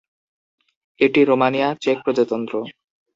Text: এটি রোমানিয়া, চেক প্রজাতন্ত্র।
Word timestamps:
এটি 0.99 1.21
রোমানিয়া, 1.23 1.67
চেক 1.81 1.97
প্রজাতন্ত্র। 2.05 2.53